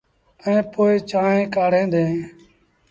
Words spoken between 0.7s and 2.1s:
پو چآنه ڪآڙيٚن